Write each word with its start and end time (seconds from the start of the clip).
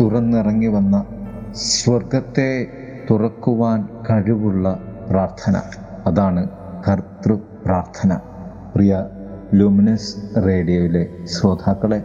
തുറന്നിറങ്ങി 0.00 0.66
വന്ന 0.66 1.04
സ്വർഗത്തെ 1.54 2.50
തുറക്കുവാൻ 3.10 3.88
കഴിവുള്ള 4.10 4.66
പ്രാർത്ഥന. 5.10 5.56
അതാണ് 6.06 6.48
കർത്തൃ 6.88 7.34
പ്രാർത്ഥന 7.64 8.12
പ്രിയ 8.74 9.04
ലൂമിനസ് 9.54 10.12
റേഡിയോയിലെ 10.46 11.04
ശ്രോതാക്കളെ 11.24 12.00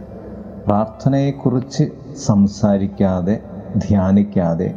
പ്രാർത്ഥനയെക്കുറിച്ച് 0.66 1.84
സംസാരിക്കാതെ 2.26 3.42
ധ്യാനിക്കാതെ 3.76 4.68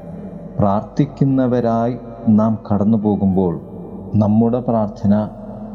പ്രാർത്ഥിക്കുന്നവരായി 0.60 1.96
നാം 2.28 2.58
കടന്നു 2.68 2.98
പോകുമ്പോൾ 2.98 3.54
നമ്മുടെ 4.14 4.60
പ്രാർത്ഥന 4.60 5.16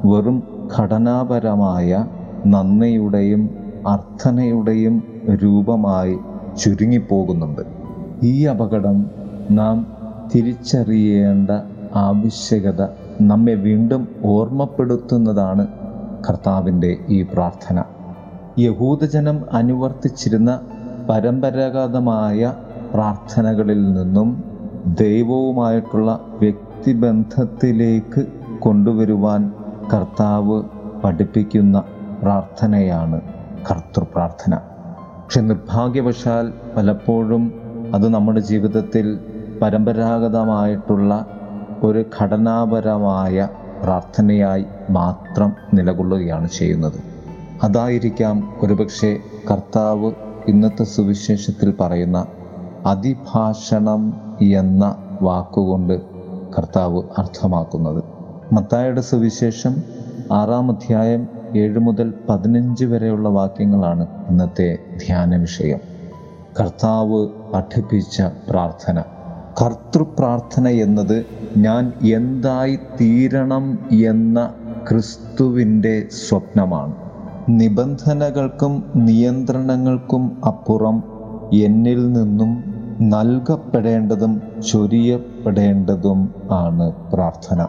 വെറും 0.04 0.38
ഘടനാപരമായ 0.76 1.90
നന്ദിയുടെയും 2.44 3.42
അർത്ഥനയുടെയും 3.86 5.02
രൂപമായി 5.42 6.16
ചുരുങ്ങിപ്പോകുന്നുണ്ട്. 6.56 7.60
ഈ 8.22 8.46
അപകടം 8.46 9.10
നാം 9.50 9.86
തിരിച്ചറിയേണ്ട 10.34 11.50
ആവശ്യകത 11.94 12.86
നമ്മെ 13.20 13.54
വീണ്ടും 13.54 14.08
ഓർമ്മപ്പെടുത്തുന്നതാണ് 14.24 15.66
കർത്താവിന്റെ 16.28 16.96
ഈ 17.08 17.22
പ്രാർത്ഥന. 17.22 17.82
യഹൂദജനം 18.58 19.44
അനുവർത്തിച്ചിരുന്ന 19.52 20.60
പരമ്പരാഗതമായ 21.08 22.54
പ്രാർത്ഥനകളിൽ 22.92 23.92
നിന്നും 23.92 24.44
ദൈവവുമായിട്ടുള്ള 24.86 26.20
വ്യക്തിബന്ധത്തിലേക്ക് 26.40 28.26
കൊണ്ടുവരുവാൻ 28.58 29.52
കർത്താവ് 29.94 30.62
പഠിപ്പിക്കുന്ന 31.04 31.82
പ്രാർത്ഥനയാണ് 32.22 33.20
കർത്തൃപ്രാർത്ഥന. 33.70 34.58
പക്ഷെ 35.30 35.40
നിർഭാഗ്യവശാൽ 35.40 36.52
പലപ്പോഴും 36.76 37.42
അത് 37.94 38.14
നമ്മുടെ 38.14 38.40
ജീവിതത്തിൽ 38.40 39.18
പരമ്പരാഗതമായിട്ടുള്ള 39.62 41.26
ഒരു 41.82 42.04
ഘടനാപരമായ 42.16 43.48
പ്രാർത്ഥനയായി 43.82 44.64
മാത്രം 44.90 45.52
നിലകൊള്ളുകയാണ് 45.74 46.48
ചെയ്യുന്നത്. 46.48 46.98
അതായിരിക്കാം 47.62 48.54
ഒരുപക്ഷെ 48.62 49.18
കർത്താവ് 49.50 50.12
ഇന്നത്തെ 50.48 50.84
സുവിശേഷത്തിൽ 50.84 51.74
പറയുന്ന 51.80 52.26
അതിഭാഷണം 52.86 54.02
എന്ന 54.40 54.96
വാക്കുകൊണ്ട് 55.22 56.00
കർത്താവ് 56.58 57.02
അർത്ഥമാക്കുന്നത്. 57.18 58.04
മത്തായുടെ 58.52 59.00
സുവിശേഷം 59.00 59.76
ആറാം 60.32 60.70
അധ്യായം 60.70 61.28
ഏഴ് 61.56 61.78
മുതൽ 61.78 62.14
പതിനഞ്ച് 62.28 62.84
വരെയുള്ള 62.84 63.28
വാക്യങ്ങളാണ് 63.28 64.06
ഇന്നത്തെ 64.30 64.78
ധ്യാന 65.06 65.36
വിഷയം. 65.36 65.78
കർത്താവ് 66.60 67.28
പഠിപ്പിച്ച 67.54 68.22
പ്രാർത്ഥന. 68.50 69.02
കർത്തൃപ്രാർത്ഥന 69.62 70.68
എന്നത് 70.68 71.26
ഞാൻ 71.56 71.92
എന്തായി 72.02 72.76
തീരണം 72.76 73.78
എന്ന 73.92 74.50
ക്രിസ്തുവിന്റെ 74.88 76.06
സ്വപ്നമാണ്. 76.28 76.94
നിബന്ധനകൾക്കും 77.48 78.84
നിയന്ത്രണങ്ങൾക്കും 78.94 80.38
അപ്പുറം 80.46 81.02
എന്നിൽ 81.52 82.12
നിന്നും 82.12 82.64
നൽകപ്പെടേണ്ടതും 83.00 84.42
ചൊരിയപ്പെടേണ്ടതും 84.72 86.34
ആണ് 86.50 86.92
പ്രാർത്ഥന. 86.92 87.66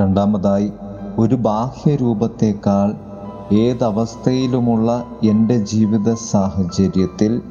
രണ്ടാമതായി 0.00 0.72
ഒരു 1.18 1.34
ബാഹ്യരൂപത്തേക്കാൾ 1.34 3.09
ഏതവസ്ഥയിലുമുള്ള 3.52 5.04
എന്റെ 5.24 5.56
ജീവിത 5.56 6.14
സാഹചര്യത്തിൽ 6.14 7.42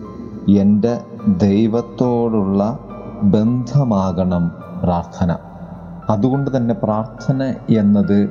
എന്റെ 0.49 1.01
ദൈവത്തോടുള്ള 1.27 2.79
ബന്ധമാകണം 3.23 4.51
പ്രാർത്ഥന. 4.83 5.35
അതുകൊണ്ട് 6.09 6.57
തന്നെ 6.57 6.73
പ്രാർത്ഥന 6.73 7.53
എന്നത് 7.69 8.29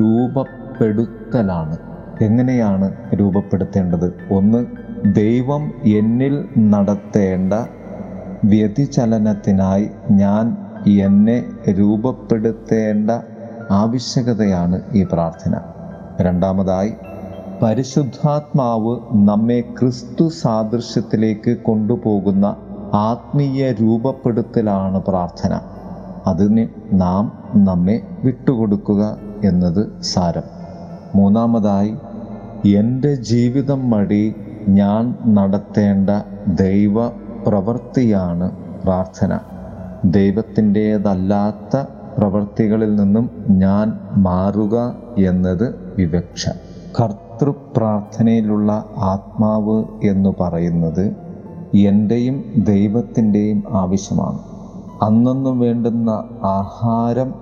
രൂപപ്പെടുത്തലാണ്. 0.00 1.78
എങ്ങനെയാണ് 2.20 2.94
രൂപപ്പെടുത്തേണ്ടത്? 3.14 4.14
ഒന്ന് 4.30 4.66
ദൈവം 5.14 5.72
എന്നിൽ 5.84 6.48
നടത്തേണ്ട 6.58 7.52
വ്യതിചലനത്തിനായി 8.44 9.90
ഞാൻ 10.10 10.56
എന്നെ 10.90 11.44
രൂപപ്പെടുത്തേണ്ട 11.70 13.10
ആവശ്യകതയാണ് 13.70 14.80
ഈ 14.92 15.06
പ്രാർത്ഥന. 15.12 15.54
രണ്ടാമതായി 16.22 16.92
പരിശുദ്ധാത്മാവ് 17.62 18.98
നമ്മെ 19.12 19.60
ക്രിസ്തു 19.60 20.28
സാദൃശ്യത്തിലേക്ക് 20.28 21.56
കൊണ്ടുപോകുന്ന 21.58 22.56
ആത്മീയ 22.94 23.72
രൂപപ്പെടുത്തലാണ് 23.72 25.02
പ്രാർത്ഥന. 25.02 25.60
അതിന് 26.26 26.68
നാം 26.92 27.32
നമ്മെ 27.64 27.96
വിട്ടുകൊടുക്കുക 28.24 29.02
എന്നത് 29.44 30.02
സാരം. 30.02 30.42
മൂന്നാമതായി 31.14 31.92
എന്റെ 32.70 33.14
ജീവിതം 33.14 33.90
വഴി 33.90 34.34
ഞാൻ 34.68 35.14
നടത്തേണ്ട 35.34 36.10
ദൈവ 36.46 37.08
പ്രവൃത്തിയാണ് 37.46 38.50
പ്രാർത്ഥന. 38.84 39.38
ദൈവത്തിന്റേതല്ലാത്ത 40.04 41.74
പ്രവൃത്തികളിൽ 42.20 42.96
നിന്നും 42.96 43.30
ഞാൻ 43.48 43.98
മാറുക 44.16 44.96
എന്നത് 45.18 45.94
വിവക്ഷ. 45.98 46.48
കർത്തൃപ്രാർത്ഥനയിലുള്ള 47.00 48.84
ആത്മാവ് 48.98 49.84
എന്ന് 50.04 50.34
പറയുന്നത് 50.40 51.16
എന്റെയും 51.76 52.44
ദൈവത്തിന്റെയും 52.56 53.62
ആവശ്യമാണ്. 53.70 54.38
അന്നൊന്നും 55.04 55.60
വേണ്ടുന്ന 55.60 56.10
ആഹാരം 56.42 57.34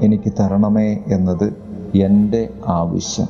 എനിക്ക് 0.00 0.32
തരണമേ 0.40 0.98
എന്നത് 1.06 1.56
എന്റെ 1.94 2.48
ആവശ്യം. 2.66 3.26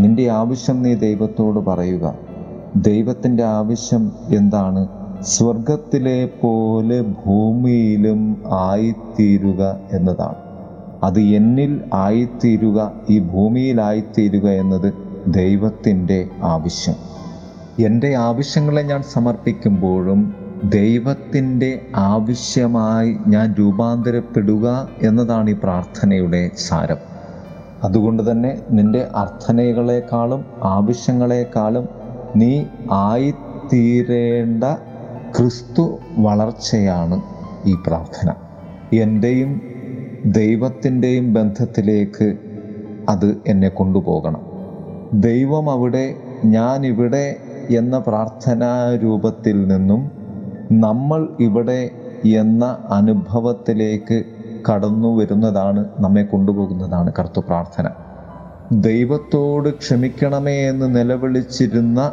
നിന്റെ 0.00 0.30
ആവശ്യം 0.30 0.82
നീ 0.82 0.94
ദൈവത്തോട് 0.94 1.58
പറയുക. 1.58 2.14
ദൈവത്തിന്റെ 2.76 3.44
ആവശ്യം 3.44 4.12
എന്താണ്? 4.28 4.88
സ്വർഗത്തിലെ 5.22 6.26
പോലെ 6.26 7.00
ഭൂമിയിലും 7.00 8.42
ആയിത്തീരുക 8.52 9.80
എന്നതാണ്. 9.92 10.34
അത് 11.04 11.20
എന്നിൽ 11.20 11.84
ആയിത്തീരുക 11.94 12.92
ഈ 13.10 13.20
ഭൂമിയിലായിത്തീരുക 13.20 14.48
എന്നത് 14.48 14.94
ദൈവത്തിന്റെ 15.26 16.28
ആവശ്യം. 16.42 16.94
എന്റെ 17.78 18.14
ആവശ്യങ്ങളെ 18.14 18.82
ഞാൻ 18.82 19.02
സമർപ്പിക്കുമ്പോഴും 19.02 20.34
ദൈവത്തിന്റെ 20.64 21.80
ആവശ്യമായി 21.94 23.16
ഞാൻ 23.26 23.54
രൂപാന്തരപ്പെടുക 23.58 24.88
എന്നതാണ് 25.02 25.50
ഈ 25.50 25.52
പ്രാർത്ഥനയുടെ 25.52 26.50
സാരം. 26.56 26.96
അതുകൊണ്ട് 27.84 28.30
തന്നെ 28.30 28.58
നിന്റെ 28.70 29.08
അർത്ഥനകളെക്കാളും 29.14 30.44
ആവശ്യങ്ങളെക്കാളും 30.62 31.88
നീ 32.36 32.64
ആയിത്തീരേണ്ട 32.92 34.64
ക്രിസ്തു 35.34 35.98
വളർച്ചയാണ് 36.18 37.20
ഈ 37.66 37.76
പ്രാർത്ഥന. 37.86 38.32
എന്റെയും 38.92 39.60
ദൈവത്തിന്റെയും 40.26 41.34
ബന്ധത്തിലേക്ക് 41.34 42.36
അത് 43.08 43.36
എന്നെ 43.46 43.68
കൊണ്ടുപോകണം. 43.68 44.40
ദൈവം 45.14 45.70
അവിടെ 45.70 46.14
ഞാനിവിടെ 46.44 47.36
എന്ന 47.70 47.98
പ്രാർത്ഥനാ 47.98 48.98
രൂപത്തിൽ 49.02 49.68
നിന്നും 49.68 50.10
നമ്മൾ 50.72 51.28
ഇവിടെ 51.40 51.90
എന്ന 52.24 52.78
അനുഭവത്തിലേക്ക് 52.90 54.24
കടന്നു 54.72 55.16
വരുന്നതാണ് 55.16 55.84
നമ്മെ 55.98 56.22
കൊണ്ടുപോകുന്നതാണ് 56.22 57.12
കർത്തൃ 57.18 57.40
പ്രാർത്ഥന. 57.40 57.88
ദൈവത്തോട് 58.72 59.68
ക്ഷമിക്കണമേ 59.74 60.68
എന്ന് 60.68 60.96
നിലവിളിച്ചിരുന്ന 60.96 62.12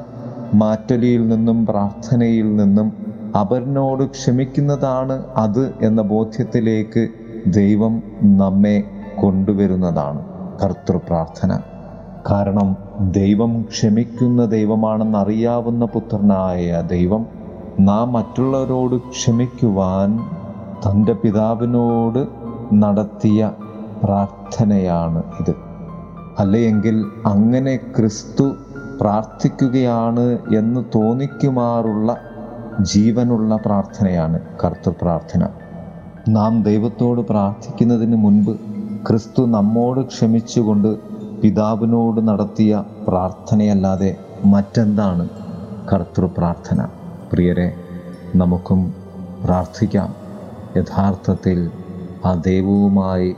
മാറ്റലിയിൽ 0.53 1.27
നിന്നും 1.27 1.65
പ്രാർത്ഥനയിൽ 1.65 2.55
നിന്നും 2.55 3.02
അവരിനോട് 3.35 4.03
ക്ഷമിക്കുന്നതാണ് 4.03 5.23
അത് 5.35 5.73
എന്ന 5.81 6.01
ബോധ്യത്തിലേക്ക് 6.01 7.07
ദൈവം 7.47 8.03
നമ്മെ 8.21 8.83
കൊണ്ടുവരുന്നതാണ് 9.21 10.25
കർത്തൃ 10.63 10.97
പ്രാർത്ഥന. 10.97 11.59
കാരണം 12.29 12.77
ദൈവം 12.99 13.61
ക്ഷമിക്കുന്ന 13.61 14.45
ദൈവമാണെന്ന് 14.45 15.17
അറിയാവുന്ന 15.17 15.85
പുത്രനായ 15.85 16.81
ദൈവം 16.81 17.25
നാം 17.79 18.11
മറ്റുള്ളവരോട് 18.11 18.95
ക്ഷമിക്കുവാൻ 18.95 20.19
തന്റെ 20.85 21.13
പിതാവിനോട് 21.13 22.27
നടത്തിയ 22.73 23.51
പ്രാർത്ഥനയാണ് 24.03 25.23
ഇത്. 25.39 25.55
അല്ലെങ്കിൽ 26.39 27.05
അങ്ങനെ 27.25 27.75
ക്രിസ്തു 27.75 28.53
പ്രാർത്ഥിക്കുകയാണ് 29.01 30.39
എന്ന് 30.55 30.83
തോന്നിക്കുമാറുള്ള 30.95 32.32
ജീവനുള്ള 32.81 33.55
പ്രാർത്ഥനയാണ് 33.55 34.39
കർത്തൃപ്രാർത്ഥന 34.63 35.47
നാം 36.27 36.63
ദൈവത്തോട് 36.63 37.21
പ്രാർത്ഥിക്കുന്നതിന് 37.21 38.15
മുൻപ് 38.15 38.59
ക്രിസ്തു 39.07 39.45
നമ്മോട് 39.45 40.01
ക്ഷമിച്ചുകൊണ്ട് 40.01 40.97
പിതാവിനോട് 41.41 42.27
നടത്തിയ 42.27 42.83
പ്രാർത്ഥനയല്ലാതെ 43.07 44.15
മറ്റെന്താണ് 44.45 45.29
കർത്തൃപ്രാർത്ഥന 45.93 46.87
പ്രിയരെ 47.31 47.75
നമുക്കും 48.35 48.93
പ്രാർത്ഥിക്കാം. 49.45 50.13
യഥാർത്ഥത്തിൽ 50.77 51.71
ആ 52.25 52.33
ദൈവവുമായി 52.33 53.35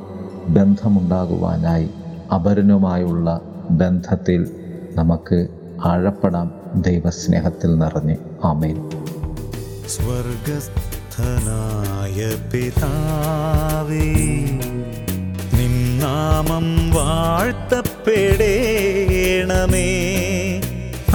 ബന്ധമുണ്ടാകുവാനായി 0.49 1.89
അപരനുമായുള്ള 2.35 3.41
ബന്ധത്തിൽ 3.71 4.51
നമുക്ക് 4.95 5.47
ആഴപ്പെടാം 5.85 6.51
ദൈവസ്നേഹത്തിൽ 6.75 7.77
നിറഞ്ഞ്. 7.77 8.15
ആമേൻ. 8.43 9.04
സ്വർഗസ്ഥനായ 9.87 12.35
പിതാവേ 12.51 14.15
നിന്നാമം 15.53 16.91
വാഴ്ത്തപ്പെടേണമേ. 16.91 17.91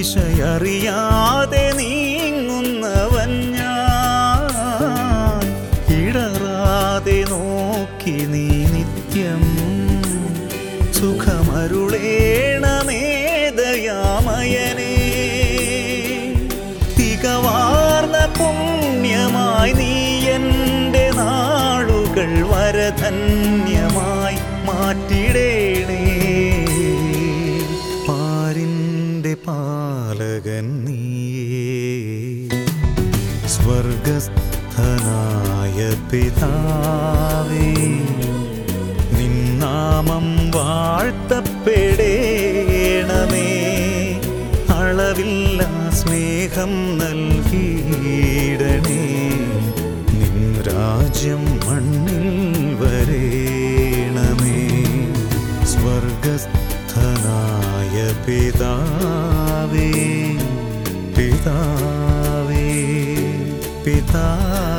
ദിശയറിയാതെ 0.04 1.64
നീങ്ങുന്നവൻ 1.78 3.40
ഞാൻ. 3.50 5.44
ഇടറാതെ 5.98 7.26
നോക്കി 7.30 8.16
നീ 8.26 8.42
നിത്യം 8.72 9.44
സുഖമരുളേണമേ 10.98 13.00
ദയാമയനേ. 13.60 14.92
തികവാർന്ന 16.98 18.26
പുണ്യമായി 18.38 19.72
നീ 19.72 19.92
എന്റെ 20.30 21.06
നാളുകൾ 21.20 22.42
വരധന്യമായി 22.52 24.36
മാറ്റിടേണേ 24.66 25.71
സ്വർഗസ്ഥനായ 34.22 35.94
പിതാവേ 36.10 37.70
നിന്നാമം 39.18 40.50
വാഴ്ത്തപ്പെടേണമേ. 40.50 41.38
അളവില്ല 44.74 45.90
സ്നേഹം 45.90 46.98
നൽകിയിടണേ. 46.98 49.02
നിൻ 50.12 50.62
രാജ്യം 50.62 51.44
മണ്ണിൽ 51.44 52.74
വരേണമേ. 52.74 54.70
സ്വർഗസ്ഥനായ 55.64 58.26
പിതാവേ 58.26 59.90
പിതാവേ 61.16 62.01
তা 64.12 64.71